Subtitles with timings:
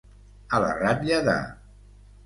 [0.57, 1.39] A la ratlla de.